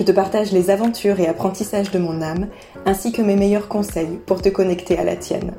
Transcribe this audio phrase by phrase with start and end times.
[0.00, 2.48] Je te partage les aventures et apprentissages de mon âme,
[2.86, 5.52] ainsi que mes meilleurs conseils pour te connecter à la tienne.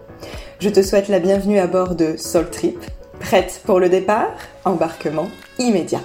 [0.60, 2.80] Je te souhaite la bienvenue à bord de Soul Trip.
[3.20, 4.32] Prête pour le départ?
[4.66, 5.28] Embarquement
[5.60, 6.02] immédiat.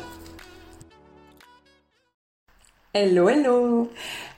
[2.93, 3.89] Hello, hello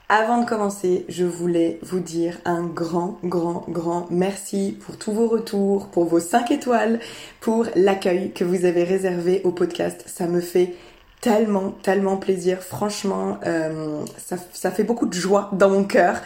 [0.07, 5.27] Avant de commencer, je voulais vous dire un grand, grand, grand merci pour tous vos
[5.27, 7.01] retours, pour vos 5 étoiles,
[7.41, 10.05] pour l'accueil que vous avez réservé au podcast.
[10.07, 10.73] Ça me fait
[11.21, 12.61] tellement, tellement plaisir.
[12.61, 16.21] Franchement, euh, ça, fait beaucoup de joie dans mon cœur.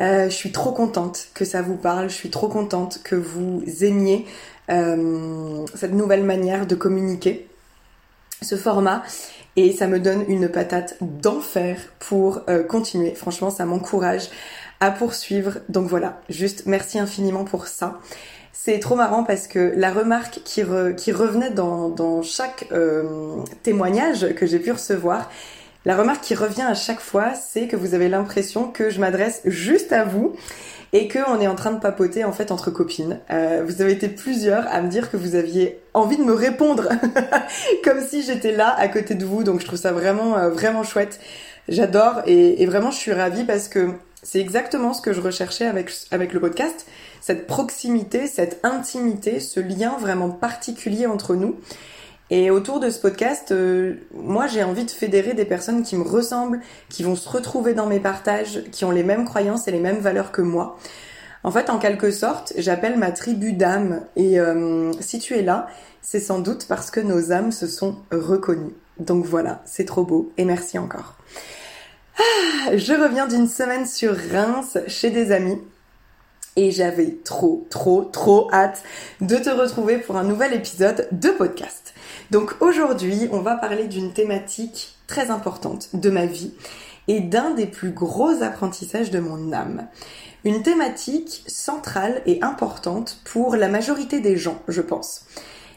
[0.00, 2.10] Euh, je suis trop contente que ça vous parle.
[2.10, 4.26] Je suis trop contente que vous aimiez
[4.70, 7.48] euh, cette nouvelle manière de communiquer,
[8.42, 9.02] ce format
[9.56, 13.14] et ça me donne une patate d'enfer pour continuer.
[13.14, 14.28] Franchement, ça m'encourage
[14.80, 15.58] à poursuivre.
[15.68, 18.00] Donc voilà, juste merci infiniment pour ça.
[18.56, 24.60] C'est trop marrant parce que la remarque qui, revenait dans, chaque euh, témoignage que j'ai
[24.60, 25.28] pu recevoir,
[25.84, 29.42] la remarque qui revient à chaque fois, c'est que vous avez l'impression que je m'adresse
[29.44, 30.34] juste à vous
[30.92, 33.18] et qu'on est en train de papoter en fait entre copines.
[33.30, 36.88] Euh, vous avez été plusieurs à me dire que vous aviez envie de me répondre
[37.84, 39.42] comme si j'étais là à côté de vous.
[39.42, 41.18] Donc je trouve ça vraiment euh, vraiment chouette.
[41.68, 43.90] J'adore et, vraiment je suis ravie parce que
[44.24, 46.86] c'est exactement ce que je recherchais avec avec le podcast,
[47.20, 51.56] cette proximité, cette intimité, ce lien vraiment particulier entre nous.
[52.30, 56.02] Et autour de ce podcast, euh, moi j'ai envie de fédérer des personnes qui me
[56.02, 59.78] ressemblent, qui vont se retrouver dans mes partages, qui ont les mêmes croyances et les
[59.78, 60.78] mêmes valeurs que moi.
[61.42, 64.00] En fait, en quelque sorte, j'appelle ma tribu d'âmes.
[64.16, 65.66] Et euh, si tu es là,
[66.00, 68.74] c'est sans doute parce que nos âmes se sont reconnues.
[68.98, 71.16] Donc voilà, c'est trop beau et merci encore.
[72.16, 75.58] Ah, je reviens d'une semaine sur Reims chez des amis
[76.54, 78.84] et j'avais trop, trop, trop hâte
[79.20, 81.92] de te retrouver pour un nouvel épisode de podcast.
[82.30, 86.54] Donc aujourd'hui, on va parler d'une thématique très importante de ma vie
[87.08, 89.88] et d'un des plus gros apprentissages de mon âme.
[90.44, 95.26] Une thématique centrale et importante pour la majorité des gens, je pense.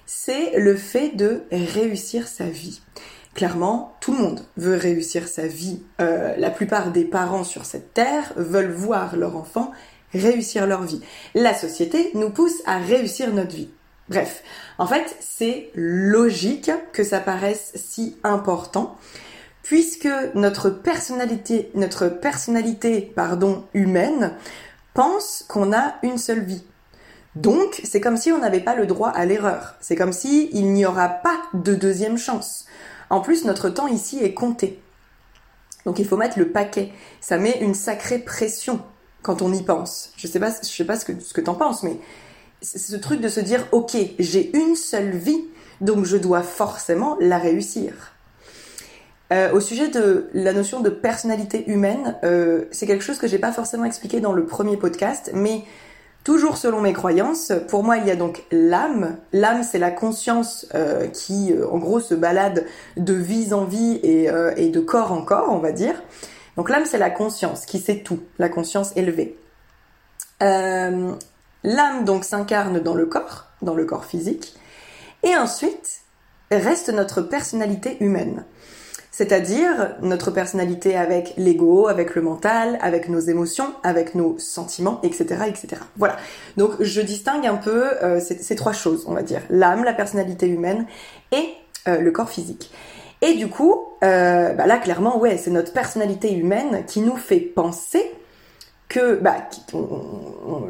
[0.05, 2.81] C'est le fait de réussir sa vie.
[3.37, 5.83] Clairement, tout le monde veut réussir sa vie.
[6.01, 9.71] Euh, la plupart des parents sur cette terre veulent voir leur enfant
[10.11, 11.01] réussir leur vie.
[11.35, 13.69] La société nous pousse à réussir notre vie.
[14.09, 14.41] Bref,
[14.79, 18.97] en fait, c'est logique que ça paraisse si important
[19.61, 24.33] puisque notre personnalité, notre personnalité, pardon, humaine
[24.95, 26.63] pense qu'on a une seule vie.
[27.35, 29.75] Donc, c'est comme si on n'avait pas le droit à l'erreur.
[29.79, 32.65] C'est comme si il n'y aura pas de deuxième chance.
[33.09, 34.79] En plus, notre temps ici est compté.
[35.85, 36.91] Donc, il faut mettre le paquet.
[37.21, 38.81] Ça met une sacrée pression
[39.21, 40.11] quand on y pense.
[40.17, 41.97] Je sais pas, sais pas ce que, ce que t'en penses, mais
[42.61, 45.45] c'est ce truc de se dire, ok, j'ai une seule vie,
[45.81, 47.93] donc je dois forcément la réussir.
[49.33, 53.39] Euh, au sujet de la notion de personnalité humaine, euh, c'est quelque chose que j'ai
[53.39, 55.63] pas forcément expliqué dans le premier podcast, mais
[56.27, 59.15] toujours selon mes croyances, pour moi il y a donc l'âme.
[59.31, 62.65] L'âme c'est la conscience euh, qui, en gros, se balade
[62.97, 65.95] de vie en vie et, et de corps en corps, on va dire.
[66.57, 69.39] Donc l'âme c'est la conscience qui sait tout, la conscience élevée.
[70.43, 71.13] Euh,
[71.63, 74.55] L'âme donc s'incarne dans le corps, dans le corps physique,
[75.23, 76.01] et ensuite
[76.51, 78.43] reste notre personnalité humaine.
[79.17, 85.45] C'est-à-dire notre personnalité avec l'ego, avec le mental, avec nos émotions, avec nos sentiments, etc.,
[85.47, 85.81] etc.
[85.95, 86.17] Voilà.
[86.55, 90.47] Donc je distingue un peu euh, ces, trois choses, on va dire l'âme, la personnalité
[90.47, 90.85] humaine
[91.31, 91.49] et
[91.87, 92.71] euh, le corps physique.
[93.23, 97.39] Et du coup, euh, bah là clairement, ouais, c'est notre personnalité humaine qui nous fait
[97.39, 98.11] penser
[98.87, 99.49] que bah,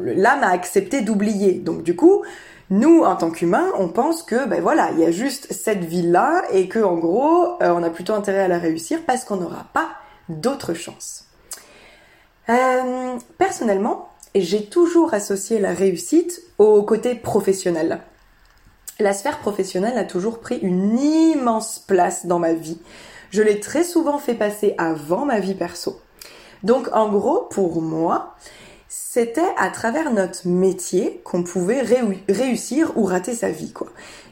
[0.00, 1.52] l'âme a accepté d'oublier.
[1.52, 2.22] Donc du coup,
[2.70, 6.42] nous, en tant qu'humains, on pense que ben voilà, il y a juste cette vie-là
[6.52, 9.64] et que en gros, euh, on a plutôt intérêt à la réussir parce qu'on n'aura
[9.72, 9.88] pas
[10.28, 11.24] d'autre chance.
[12.50, 18.00] Euh, personnellement, j'ai toujours associé la réussite au côté professionnel.
[19.00, 22.80] La sphère professionnelle a toujours pris une immense place dans ma vie.
[23.30, 26.00] Je l'ai très souvent fait passer avant ma vie perso.
[26.64, 28.34] Donc en gros, pour moi,
[29.10, 31.80] c'était à travers notre métier qu'on pouvait
[32.28, 33.86] réussir ou rater sa vie, quoi.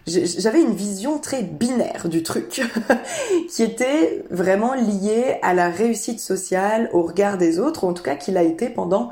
[0.07, 2.61] J'avais une vision très binaire du truc,
[3.49, 8.03] qui était vraiment liée à la réussite sociale, au regard des autres, ou en tout
[8.03, 9.09] cas qu'il a été pendant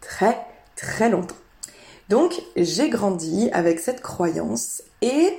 [0.00, 0.38] très
[0.76, 1.34] très longtemps.
[2.08, 5.36] Donc j'ai grandi avec cette croyance et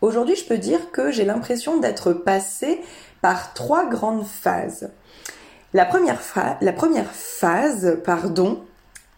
[0.00, 2.80] aujourd'hui je peux dire que j'ai l'impression d'être passée
[3.20, 4.88] par trois grandes phases.
[5.74, 5.88] La
[6.62, 8.64] la première phase, pardon,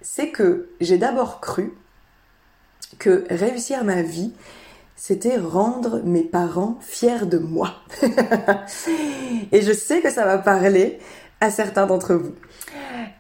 [0.02, 1.75] c'est que j'ai d'abord cru
[2.99, 4.32] que réussir ma vie,
[4.96, 7.75] c'était rendre mes parents fiers de moi.
[9.52, 10.99] et je sais que ça va parler
[11.40, 12.34] à certains d'entre vous.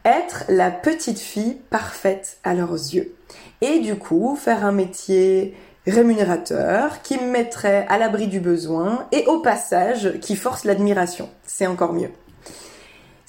[0.04, 3.14] Être la petite fille parfaite à leurs yeux.
[3.60, 5.56] Et du coup, faire un métier
[5.86, 11.28] rémunérateur qui me mettrait à l'abri du besoin et au passage qui force l'admiration.
[11.44, 12.10] C'est encore mieux.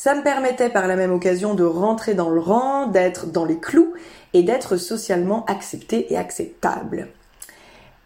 [0.03, 3.57] Ça me permettait par la même occasion de rentrer dans le rang, d'être dans les
[3.57, 3.93] clous
[4.33, 7.07] et d'être socialement accepté et acceptable.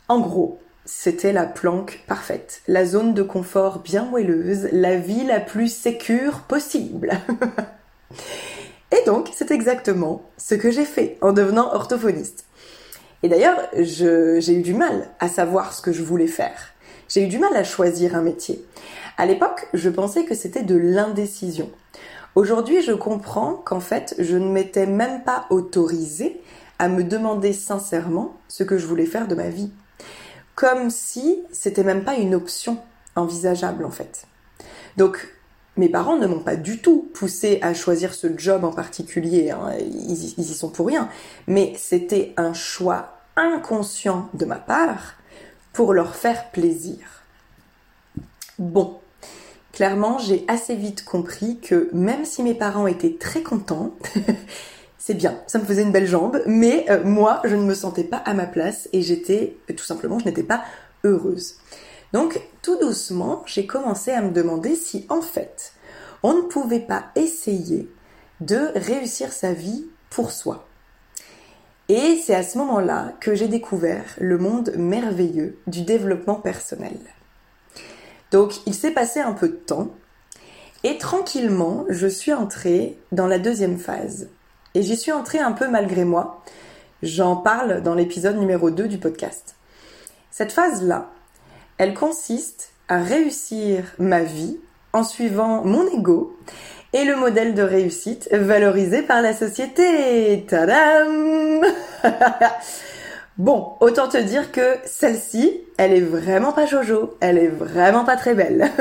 [0.07, 5.39] En gros, c'était la planque parfaite, la zone de confort bien moelleuse, la vie la
[5.39, 7.13] plus sécure possible.
[8.91, 12.45] et donc, c'est exactement ce que j'ai fait en devenant orthophoniste.
[13.23, 16.75] Et d'ailleurs, j'ai eu du mal à savoir ce que je voulais faire.
[17.09, 18.63] J'ai eu du mal à choisir un métier.
[19.17, 21.71] À l'époque, je pensais que c'était de l'indécision.
[22.35, 26.39] Aujourd'hui, je comprends qu'en fait, je ne m'étais même pas autorisée
[26.77, 29.71] à me demander sincèrement ce que je voulais faire de ma vie.
[30.53, 32.77] Comme si c'était même pas une option
[33.15, 34.27] envisageable en fait.
[34.97, 35.27] Donc,
[35.77, 39.71] mes parents ne m'ont pas du tout poussé à choisir ce job en particulier, hein.
[39.79, 41.09] ils, ils y sont pour rien,
[41.47, 45.15] mais c'était un choix inconscient de ma part
[45.73, 46.97] pour leur faire plaisir.
[48.57, 48.99] Bon,
[49.77, 53.91] clairement, j'ai assez vite compris que même si mes parents étaient très contents,
[54.97, 58.03] c'est bien, ça me faisait une belle jambe, mais euh, moi, je ne me sentais
[58.03, 60.63] pas à ma place et j'étais, tout simplement, je n'étais pas
[61.03, 61.57] heureuse.
[62.12, 65.74] Donc, tout doucement, j'ai commencé à me demander si, en fait,
[66.24, 67.88] on ne pouvait pas essayer
[68.41, 70.65] de réussir sa vie pour soi.
[71.88, 76.97] Et c'est à ce moment-là que j'ai découvert le monde merveilleux du développement personnel.
[78.31, 79.89] Donc il s'est passé un peu de temps
[80.83, 84.29] et tranquillement je suis entrée dans la deuxième phase.
[84.75, 86.44] Et j'y suis entrée un peu malgré moi.
[87.03, 89.56] J'en parle dans l'épisode numéro 2 du podcast.
[90.31, 91.09] Cette phase-là,
[91.77, 94.59] elle consiste à réussir ma vie
[94.94, 96.35] en suivant mon ego
[96.94, 100.45] et le modèle de réussite valorisé par la société.
[100.47, 101.65] Tadam
[103.38, 108.16] Bon, autant te dire que celle-ci, elle est vraiment pas jojo, elle est vraiment pas
[108.16, 108.72] très belle.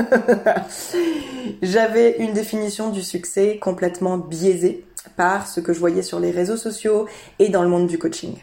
[1.62, 6.56] J'avais une définition du succès complètement biaisée par ce que je voyais sur les réseaux
[6.56, 7.06] sociaux
[7.38, 8.38] et dans le monde du coaching.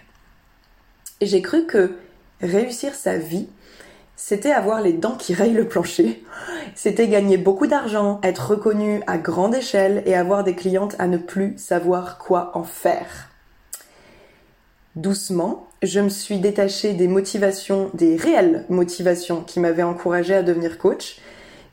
[1.19, 1.95] J'ai cru que
[2.41, 3.49] réussir sa vie,
[4.15, 6.23] c'était avoir les dents qui rayent le plancher,
[6.75, 11.17] c'était gagner beaucoup d'argent, être reconnu à grande échelle et avoir des clientes à ne
[11.17, 13.29] plus savoir quoi en faire.
[14.95, 20.77] Doucement, je me suis détachée des motivations, des réelles motivations qui m'avaient encouragée à devenir
[20.77, 21.17] coach.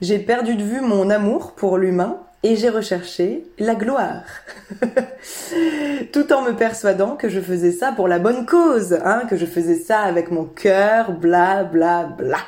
[0.00, 4.24] J'ai perdu de vue mon amour pour l'humain et j'ai recherché la gloire.
[6.12, 9.46] Tout en me persuadant que je faisais ça pour la bonne cause, hein, que je
[9.46, 12.38] faisais ça avec mon cœur, bla bla bla.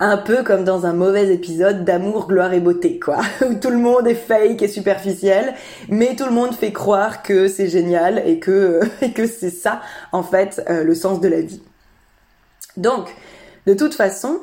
[0.00, 3.20] Un peu comme dans un mauvais épisode d'amour, gloire et beauté, quoi.
[3.48, 5.54] Où tout le monde est fake et superficiel,
[5.88, 8.80] mais tout le monde fait croire que c'est génial et que,
[9.14, 9.80] que c'est ça,
[10.12, 11.62] en fait, euh, le sens de la vie.
[12.76, 13.14] Donc,
[13.66, 14.40] de toute façon,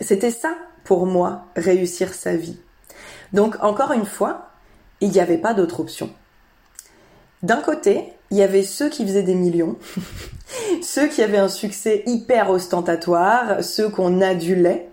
[0.00, 0.54] c'était ça
[0.84, 2.58] pour moi, réussir sa vie.
[3.32, 4.50] Donc, encore une fois,
[5.00, 6.10] il n'y avait pas d'autre option.
[7.42, 9.76] D'un côté, il y avait ceux qui faisaient des millions,
[10.82, 14.88] ceux qui avaient un succès hyper ostentatoire, ceux qu'on adulait,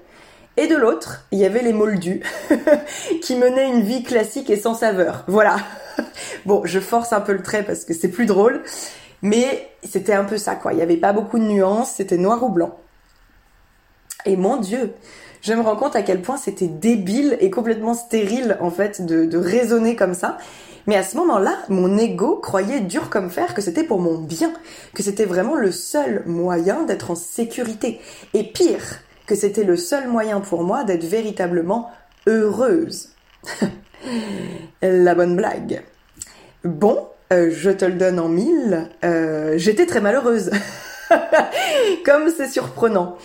[0.57, 2.21] et de l'autre, il y avait les moldus,
[3.21, 5.23] qui menaient une vie classique et sans saveur.
[5.27, 5.57] Voilà.
[6.45, 8.61] bon, je force un peu le trait parce que c'est plus drôle,
[9.21, 10.73] mais c'était un peu ça, quoi.
[10.73, 12.77] Il n'y avait pas beaucoup de nuances, c'était noir ou blanc.
[14.25, 14.93] Et mon Dieu,
[15.41, 19.37] je me rends compte à quel point c'était débile et complètement stérile, en fait, de,
[19.37, 20.37] raisonner comme ça.
[20.87, 24.53] Mais à ce moment-là, mon ego croyait dur comme fer que c'était pour mon bien,
[24.93, 27.99] que c'était vraiment le seul moyen d'être en sécurité.
[28.33, 31.91] Et pire, que c'était le seul moyen pour moi d'être véritablement
[32.27, 33.09] heureuse.
[34.81, 35.83] La bonne blague.
[36.63, 40.51] Bon, euh, je te le donne en mille, euh, j'étais très malheureuse.
[42.05, 43.17] Comme c'est surprenant.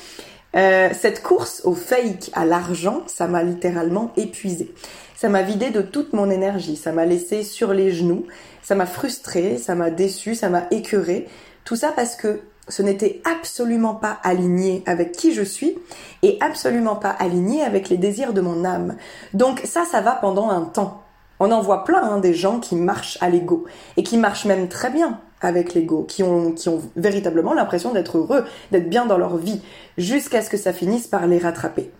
[0.56, 4.75] Euh, cette course au fake, à l'argent, ça m'a littéralement épuisée.
[5.14, 8.26] Ça m'a vidé de toute mon énergie, ça m'a laissé sur les genoux,
[8.62, 11.26] ça m'a frustrée, ça m'a déçue, ça m'a écœurée.
[11.64, 15.78] Tout ça parce que ce n'était absolument pas aligné avec qui je suis
[16.22, 18.96] et absolument pas aligné avec les désirs de mon âme.
[19.34, 21.02] Donc ça, ça va pendant un temps.
[21.38, 24.68] On en voit plein hein, des gens qui marchent à l'ego et qui marchent même
[24.68, 29.19] très bien avec l'ego, qui ont, qui ont véritablement l'impression d'être heureux, d'être bien dans
[29.19, 29.61] leur vie,
[29.99, 31.90] jusqu'à ce que ça finisse par les rattraper.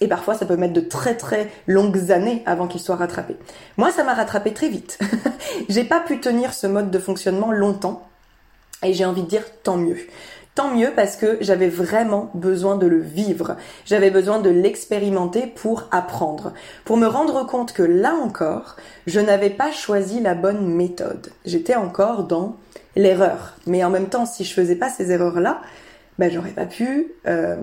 [0.00, 3.36] Et parfois, ça peut mettre de très très longues années avant qu'ils soient rattrapés.
[3.76, 4.98] Moi, ça m'a rattrapé très vite.
[5.68, 8.02] J'ai pas pu tenir ce mode de fonctionnement longtemps
[8.82, 9.98] et j'ai envie de dire tant mieux.
[10.54, 13.56] Tant mieux parce que j'avais vraiment besoin de le vivre.
[13.86, 16.52] J'avais besoin de l'expérimenter pour apprendre.
[16.84, 21.30] Pour me rendre compte que là encore, je n'avais pas choisi la bonne méthode.
[21.46, 22.56] J'étais encore dans
[22.96, 23.56] l'erreur.
[23.66, 25.62] Mais en même temps, si je faisais pas ces erreurs-là,
[26.18, 27.56] ben, j'aurais pas pu euh,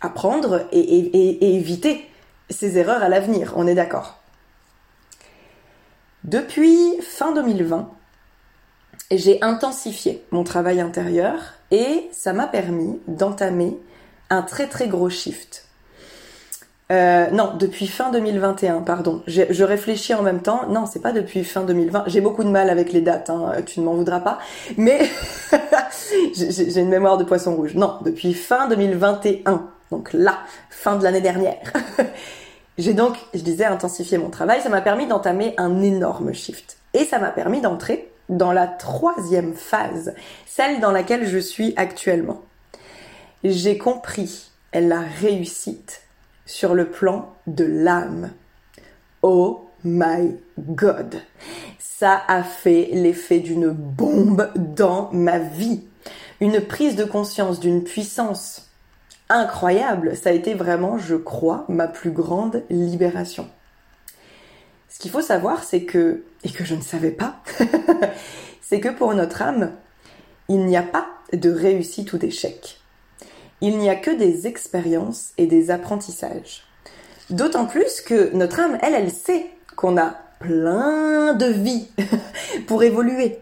[0.00, 2.08] apprendre et, et éviter
[2.50, 3.54] ces erreurs à l'avenir.
[3.56, 4.18] On est d'accord.
[6.24, 7.90] Depuis fin 2020,
[9.10, 13.76] j'ai intensifié mon travail intérieur et ça m'a permis d'entamer
[14.30, 15.66] un très très gros shift.
[16.92, 19.22] Euh, non, depuis fin 2021, pardon.
[19.26, 20.68] Je, réfléchis en même temps.
[20.68, 22.04] Non, c'est pas depuis fin 2020.
[22.06, 24.38] J'ai beaucoup de mal avec les dates, hein, tu ne m'en voudras pas.
[24.76, 25.00] Mais
[26.36, 27.74] j'ai une mémoire de poisson rouge.
[27.74, 29.68] Non, depuis fin 2021.
[29.90, 31.72] Donc là, fin de l'année dernière.
[32.78, 34.60] j'ai donc, je disais, intensifié mon travail.
[34.60, 36.76] Ça m'a permis d'entamer un énorme shift.
[36.92, 40.14] Et ça m'a permis d'entrer dans la troisième phase,
[40.46, 42.42] celle dans laquelle je suis actuellement.
[43.44, 46.01] J'ai compris la réussite
[46.46, 48.30] sur le plan de l'âme.
[49.22, 51.22] Oh my god.
[51.78, 55.84] Ça a fait l'effet d'une bombe dans ma vie.
[56.40, 58.70] Une prise de conscience d'une puissance
[59.28, 60.16] incroyable.
[60.16, 63.48] Ça a été vraiment, je crois, ma plus grande libération.
[64.88, 67.36] Ce qu'il faut savoir, c'est que, et que je ne savais pas,
[68.60, 69.72] c'est que pour notre âme,
[70.48, 72.81] il n'y a pas de réussite ou d'échec.
[73.62, 76.64] Il n'y a que des expériences et des apprentissages.
[77.30, 81.88] D'autant plus que notre âme, elle, elle sait qu'on a plein de vies
[82.66, 83.38] pour évoluer.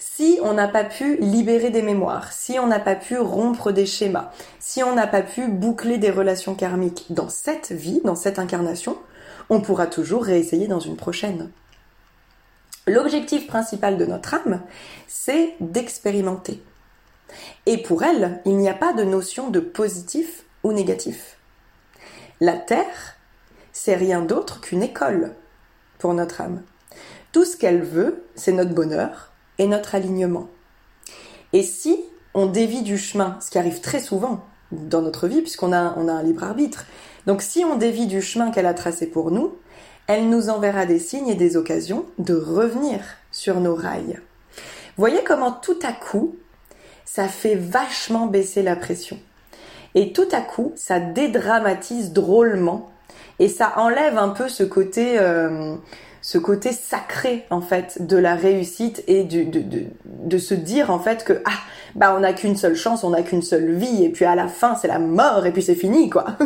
[0.00, 3.86] Si on n'a pas pu libérer des mémoires, si on n'a pas pu rompre des
[3.86, 8.40] schémas, si on n'a pas pu boucler des relations karmiques dans cette vie, dans cette
[8.40, 8.98] incarnation,
[9.48, 11.50] on pourra toujours réessayer dans une prochaine.
[12.88, 14.60] L'objectif principal de notre âme,
[15.06, 16.60] c'est d'expérimenter.
[17.66, 21.36] Et pour elle, il n'y a pas de notion de positif ou négatif.
[22.40, 23.16] La Terre,
[23.72, 25.34] c'est rien d'autre qu'une école
[25.98, 26.62] pour notre âme.
[27.32, 30.48] Tout ce qu'elle veut, c'est notre bonheur et notre alignement.
[31.52, 31.98] Et si
[32.34, 36.08] on dévie du chemin, ce qui arrive très souvent dans notre vie, puisqu'on a, on
[36.08, 36.84] a un libre arbitre,
[37.26, 39.54] donc si on dévie du chemin qu'elle a tracé pour nous,
[40.06, 43.00] elle nous enverra des signes et des occasions de revenir
[43.32, 44.20] sur nos rails.
[44.96, 46.36] Voyez comment tout à coup,
[47.06, 49.18] ça fait vachement baisser la pression.
[49.94, 52.90] Et tout à coup, ça dédramatise drôlement
[53.38, 55.76] et ça enlève un peu ce côté, euh,
[56.20, 60.98] ce côté sacré en fait de la réussite et de, de, de se dire en
[60.98, 61.58] fait que ah
[61.94, 64.48] bah on n'a qu'une seule chance, on n'a qu'une seule vie et puis à la
[64.48, 66.26] fin c'est la mort et puis c'est fini quoi.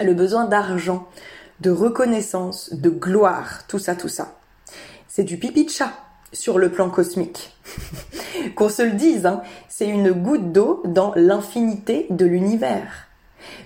[0.00, 1.06] le besoin d'argent,
[1.60, 4.38] de reconnaissance, de gloire, tout ça, tout ça.
[5.08, 5.92] C'est du pipi de chat
[6.32, 7.56] sur le plan cosmique.
[8.56, 13.08] Qu'on se le dise, hein, c'est une goutte d'eau dans l'infinité de l'univers.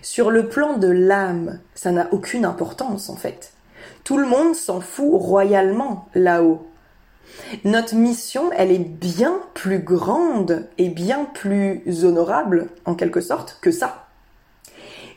[0.02, 3.52] Sur le plan de l'âme, ça n'a aucune importance en fait.
[4.04, 6.66] Tout le monde s'en fout royalement là-haut.
[7.64, 13.70] Notre mission, elle est bien plus grande et bien plus honorable, en quelque sorte, que
[13.70, 14.06] ça.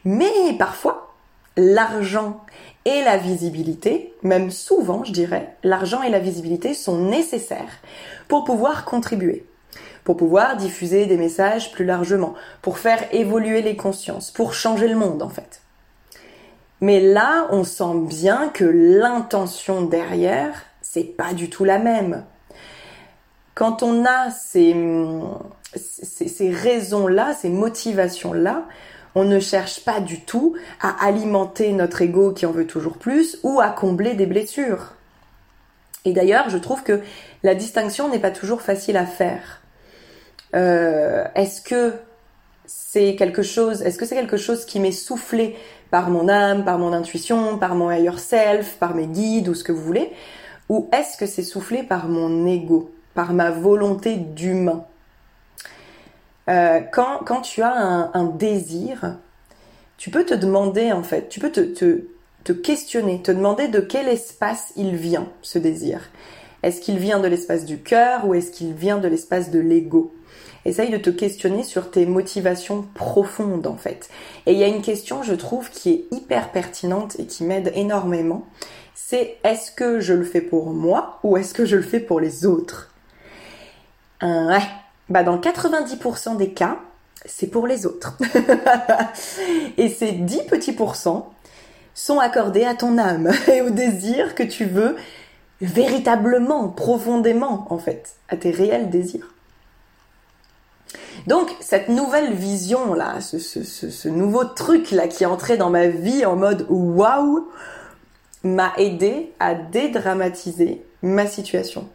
[0.05, 1.13] Mais parfois,
[1.55, 2.43] l'argent
[2.85, 7.79] et la visibilité, même souvent je dirais, l'argent et la visibilité sont nécessaires
[8.27, 9.45] pour pouvoir contribuer,
[10.03, 14.95] pour pouvoir diffuser des messages plus largement, pour faire évoluer les consciences, pour changer le
[14.95, 15.61] monde en fait.
[16.81, 22.23] Mais là, on sent bien que l'intention derrière, c'est pas du tout la même.
[23.53, 24.73] Quand on a ces,
[25.75, 28.63] ces raisons-là, ces motivations-là,
[29.15, 33.39] on ne cherche pas du tout à alimenter notre ego qui en veut toujours plus
[33.43, 34.93] ou à combler des blessures.
[36.05, 37.01] Et d'ailleurs, je trouve que
[37.43, 39.61] la distinction n'est pas toujours facile à faire.
[40.55, 41.93] Euh, est-ce que
[42.65, 45.55] c'est quelque chose, est-ce que c'est quelque chose qui m'est soufflé
[45.91, 49.63] par mon âme, par mon intuition, par mon higher self, par mes guides ou ce
[49.63, 50.11] que vous voulez,
[50.69, 54.85] ou est-ce que c'est soufflé par mon ego, par ma volonté d'humain?
[56.49, 57.73] Euh, quand, quand, tu as
[58.13, 59.17] un, désir,
[59.97, 62.07] tu peux te demander en fait, tu peux te, te,
[62.43, 66.09] te questionner, te demander de quel espace il vient, ce désir.
[66.63, 70.13] Est-ce qu'il vient de l'espace du cœur ou est-ce qu'il vient de l'espace de l'ego?
[70.65, 74.09] Essaye de te questionner sur tes motivations profondes en fait.
[74.45, 77.71] Et il y a une question, je trouve, qui est hyper pertinente et qui m'aide
[77.75, 78.45] énormément.
[78.93, 82.19] C'est est-ce que je le fais pour moi ou est-ce que je le fais pour
[82.19, 82.93] les autres?
[84.21, 84.59] Ouais,
[85.09, 86.77] bah dans 90% des cas,
[87.25, 88.17] c'est pour les autres.
[89.77, 91.33] et ces 10 petits pourcents
[91.93, 94.95] sont accordés à ton âme et au désir que tu veux
[95.61, 99.33] véritablement, profondément, en fait, à tes réels désirs.
[101.27, 106.25] Donc, cette nouvelle vision là, ce, nouveau truc là qui est entré dans ma vie
[106.25, 107.47] en mode waouh,
[108.43, 111.89] m'a aidé à dédramatiser ma situation,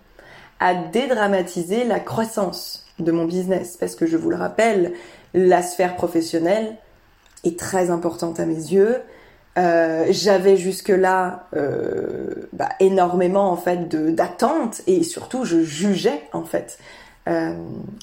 [0.60, 3.76] à dédramatiser la croissance de mon business.
[3.76, 4.92] Parce que je vous le rappelle,
[5.34, 6.76] la sphère professionnelle
[7.44, 9.00] est très importante à mes yeux.
[9.56, 16.78] Euh, j'avais jusque-là euh, bah, énormément en fait d'attentes et surtout je jugeais en fait
[17.28, 17.54] euh,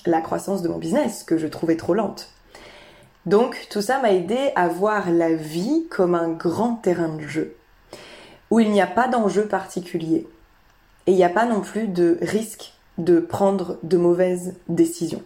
[0.05, 2.29] la croissance de mon business que je trouvais trop lente.
[3.25, 7.55] Donc tout ça m'a aidé à voir la vie comme un grand terrain de jeu
[8.49, 10.27] où il n'y a pas d'enjeu particulier
[11.05, 15.23] et il n'y a pas non plus de risque de prendre de mauvaises décisions.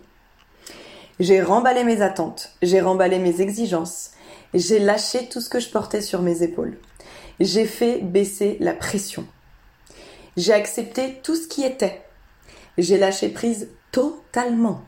[1.20, 4.12] J'ai remballé mes attentes, j'ai remballé mes exigences,
[4.54, 6.78] j'ai lâché tout ce que je portais sur mes épaules.
[7.40, 9.26] J'ai fait baisser la pression.
[10.38, 12.02] J'ai accepté tout ce qui était.
[12.78, 14.82] J'ai lâché prise totalement.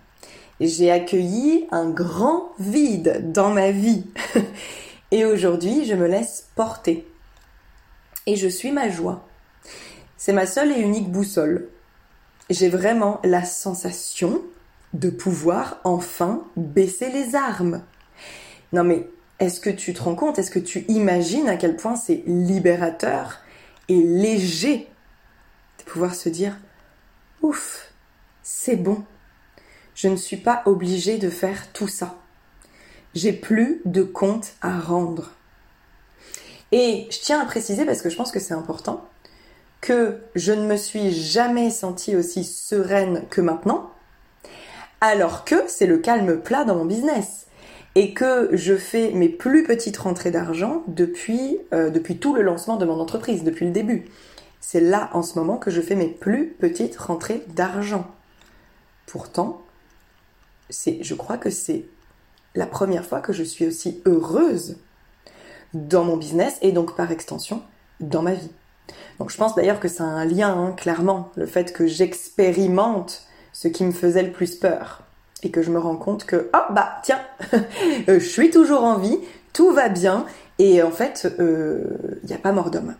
[0.60, 4.06] J'ai accueilli un grand vide dans ma vie.
[5.12, 7.08] Et aujourd'hui, je me laisse porter.
[8.26, 9.26] Et je suis ma joie.
[10.18, 11.70] C'est ma seule et unique boussole.
[12.50, 14.42] J'ai vraiment la sensation
[14.94, 17.82] de pouvoir enfin baisser les armes.
[18.74, 19.08] Non mais
[19.40, 23.40] est-ce que tu te rends compte, est-ce que tu imagines à quel point c'est libérateur
[23.90, 24.90] et léger
[25.80, 26.58] de pouvoir se dire
[27.42, 27.92] ouf,
[28.44, 29.04] c'est bon.
[29.94, 32.16] Je ne suis pas obligée de faire tout ça.
[33.14, 35.32] J'ai plus de compte à rendre.
[36.72, 39.08] Et je tiens à préciser parce que je pense que c'est important
[39.82, 43.92] que je ne me suis jamais sentie aussi sereine que maintenant,
[45.02, 47.48] alors que c'est le calme plat dans mon business
[47.96, 52.78] et que je fais mes plus petites rentrées d'argent depuis, euh, depuis tout le lancement
[52.78, 54.06] de mon entreprise, depuis le début.
[54.60, 58.08] C'est là en ce moment que je fais mes plus petites rentrées d'argent.
[59.06, 59.62] Pourtant,
[60.70, 61.86] c'est, je crois que c'est
[62.54, 64.78] la première fois que je suis aussi heureuse
[65.74, 67.64] dans mon business et donc par extension
[68.00, 68.52] dans ma vie.
[69.20, 73.68] Donc je pense d'ailleurs que c'est un lien, hein, clairement, le fait que j'expérimente ce
[73.68, 75.04] qui me faisait le plus peur.
[75.44, 77.22] Et que je me rends compte que oh bah tiens
[77.54, 79.20] euh, je suis toujours en vie
[79.54, 80.26] tout va bien
[80.58, 82.96] et en fait il euh, n'y a pas mort d'homme.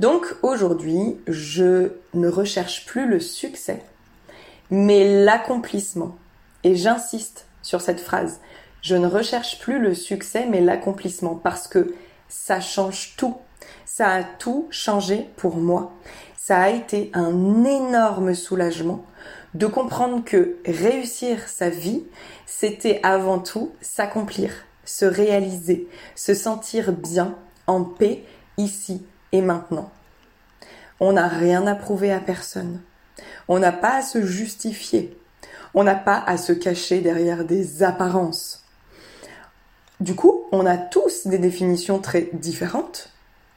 [0.00, 3.82] Donc aujourd'hui je ne recherche plus le succès
[4.72, 6.16] mais l'accomplissement.
[6.64, 8.40] Et j'insiste sur cette phrase.
[8.80, 11.34] Je ne recherche plus le succès mais l'accomplissement.
[11.34, 11.94] Parce que
[12.28, 13.36] ça change tout
[13.84, 15.92] ça a tout changé pour moi
[16.44, 19.04] ça a été un énorme soulagement
[19.54, 22.02] de comprendre que réussir sa vie,
[22.46, 24.50] c'était avant tout s'accomplir,
[24.84, 28.24] se réaliser, se sentir bien, en paix,
[28.56, 29.92] ici et maintenant.
[30.98, 32.80] On n'a rien à prouver à personne.
[33.46, 35.16] On n'a pas à se justifier.
[35.74, 38.64] On n'a pas à se cacher derrière des apparences.
[40.00, 43.11] Du coup, on a tous des définitions très différentes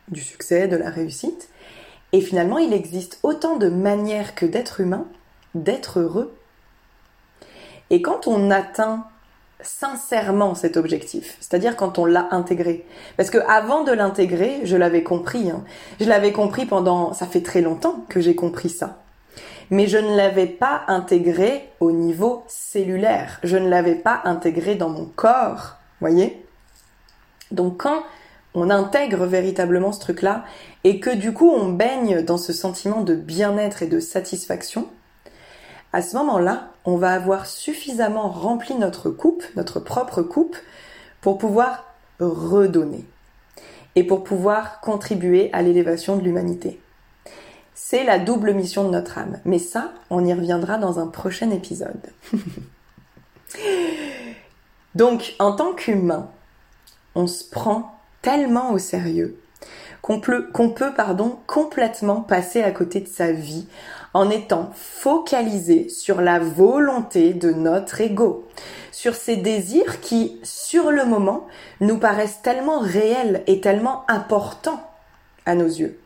[0.09, 1.49] du succès, de la réussite.
[2.11, 5.05] Et finalement, il existe autant de manières que d'être humain
[5.55, 6.35] d'être heureux.
[7.89, 9.07] Et quand on atteint
[9.61, 12.85] sincèrement cet objectif, c'est-à-dire quand on l'a intégré.
[13.17, 15.49] Parce que avant de l'intégrer, je l'avais compris.
[15.49, 15.63] Hein.
[15.99, 18.99] Je l'avais compris pendant, ça fait très longtemps que j'ai compris ça.
[19.71, 23.39] Mais je ne l'avais pas intégré au niveau cellulaire.
[23.43, 25.77] Je ne l'avais pas intégré dans mon corps.
[26.01, 26.45] Voyez?
[27.51, 28.03] Donc quand
[28.55, 30.45] on intègre véritablement ce truc-là
[30.83, 34.87] et que du coup on baigne dans ce sentiment de bien-être et de satisfaction,
[35.93, 40.57] à ce moment-là, on va avoir suffisamment rempli notre coupe, notre propre coupe,
[41.21, 41.85] pour pouvoir
[42.19, 43.05] redonner
[43.95, 46.81] et pour pouvoir contribuer à l'élévation de l'humanité.
[47.73, 49.39] C'est la double mission de notre âme.
[49.45, 52.11] Mais ça, on y reviendra dans un prochain épisode.
[54.95, 56.29] Donc, en tant qu'humain,
[57.15, 57.94] on se prend
[58.25, 59.37] tellement au sérieux
[60.01, 63.67] qu'on peut, peut pardon, complètement passer à côté de sa vie
[64.15, 68.47] en étant focalisé sur la volonté de notre ego,
[68.91, 71.45] sur ces désirs qui, sur le moment,
[71.81, 74.81] nous paraissent tellement réels et tellement importants
[75.45, 75.99] à nos yeux.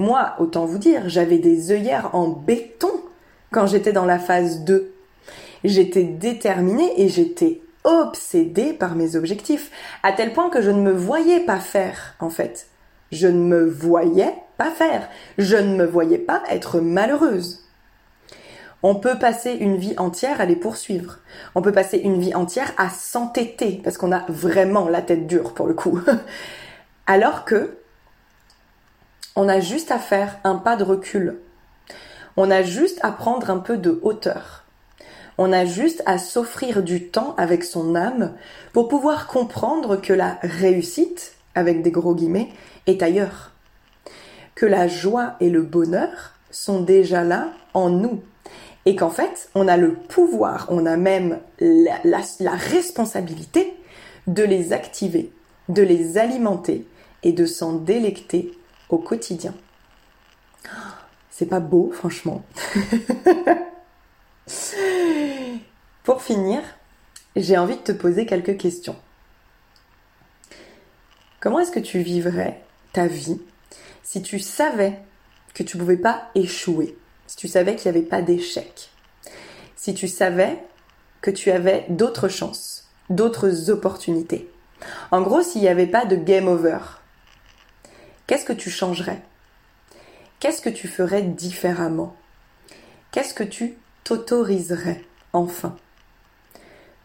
[0.00, 2.90] Moi, autant vous dire, j'avais des œillères en béton
[3.52, 4.92] quand j'étais dans la phase 2.
[5.62, 9.70] J'étais déterminée et j'étais obsédée par mes objectifs,
[10.02, 12.66] à tel point que je ne me voyais pas faire, en fait.
[13.12, 15.08] Je ne me voyais pas faire.
[15.38, 17.62] Je ne me voyais pas être malheureuse.
[18.82, 21.18] On peut passer une vie entière à les poursuivre.
[21.54, 25.54] On peut passer une vie entière à s'entêter parce qu'on a vraiment la tête dure
[25.54, 26.00] pour le coup.
[27.06, 27.78] Alors que
[29.34, 31.38] on a juste à faire un pas de recul.
[32.36, 34.65] On a juste à prendre un peu de hauteur.
[35.38, 38.32] On a juste à s'offrir du temps avec son âme
[38.72, 42.48] pour pouvoir comprendre que la réussite, avec des gros guillemets,
[42.86, 43.52] est ailleurs.
[44.54, 48.22] Que la joie et le bonheur sont déjà là en nous.
[48.86, 53.74] Et qu'en fait, on a le pouvoir, on a même la, responsabilité
[54.26, 55.32] de les activer,
[55.68, 56.86] de les alimenter
[57.22, 58.52] et de s'en délecter
[58.88, 59.54] au quotidien.
[61.30, 62.42] C'est pas beau, franchement.
[66.04, 66.60] Pour finir,
[67.34, 68.96] j'ai envie de te poser quelques questions.
[71.40, 73.40] Comment est-ce que tu vivrais ta vie
[74.02, 75.00] si tu savais
[75.54, 78.90] que tu ne pouvais pas échouer, si tu savais qu'il n'y avait pas d'échec,
[79.74, 80.58] si tu savais
[81.20, 84.50] que tu avais d'autres chances, d'autres opportunités?
[85.10, 86.78] En gros, s'il n'y avait pas de game over,
[88.26, 89.22] Qu'est-ce que tu changerais?
[90.40, 92.16] Qu'est-ce que tu ferais différemment?
[93.12, 95.74] Qu'est-ce que tu t'autoriserais enfin.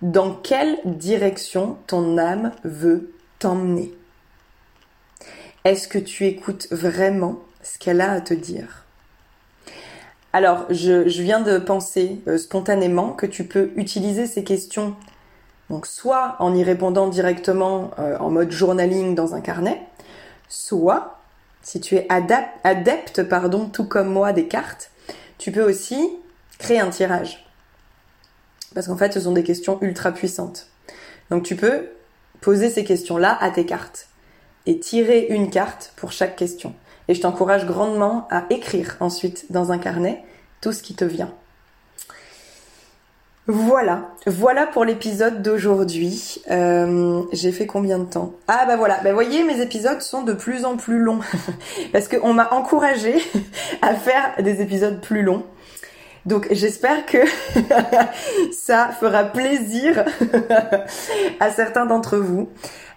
[0.04, 3.92] Dans quelle direction ton âme veut t'emmener?
[5.64, 8.86] Est-ce que tu écoutes vraiment ce qu'elle a à te dire?
[10.32, 14.96] Alors, je, viens de penser euh, spontanément que tu peux utiliser ces questions,
[15.72, 19.82] donc soit en y répondant directement euh, en mode journaling dans un carnet,
[20.50, 21.22] Soit,
[21.62, 24.92] si tu es adepte, pardon, tout comme moi des cartes,
[25.38, 26.12] tu peux aussi
[26.62, 27.46] créer un tirage.
[28.74, 30.68] Parce qu'en fait, ce sont des questions ultra puissantes.
[31.30, 31.90] Donc tu peux
[32.40, 34.08] poser ces questions-là à tes cartes
[34.66, 36.74] et tirer une carte pour chaque question.
[37.08, 40.24] Et je t'encourage grandement à écrire ensuite dans un carnet
[40.62, 41.34] tout ce qui te vient.
[43.48, 46.42] Voilà, voilà pour l'épisode d'aujourd'hui.
[46.52, 48.34] Euh, j'ai fait combien de temps?
[48.48, 51.20] Ah bah voilà, bah voyez, mes épisodes sont de plus en plus longs
[51.92, 53.16] parce qu'on m'a encouragé
[53.82, 55.44] à faire des épisodes plus longs.
[56.26, 57.18] Donc j'espère que
[58.52, 60.06] ça fera plaisir
[61.40, 62.50] à certains d'entre vous.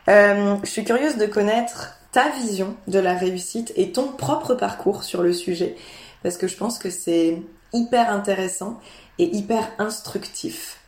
[0.08, 5.02] Euh, je suis curieuse de connaître ta vision de la réussite et ton propre parcours
[5.02, 5.76] sur le sujet
[6.22, 8.80] parce que je pense que c'est hyper intéressant
[9.18, 10.80] et hyper instructif.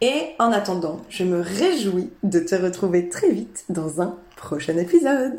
[0.00, 5.38] Et en attendant, je me réjouis de te retrouver très vite dans un prochain épisode.